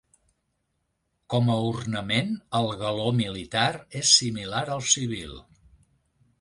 [1.33, 3.69] Com a ornament, el galó militar
[4.03, 5.41] és similar al civil.